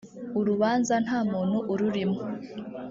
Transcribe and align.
urubanza 0.39 0.95
nta 1.05 1.19
muntu 1.31 1.57
ururimo. 1.71 2.19